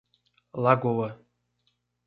[0.63, 1.13] Lagoa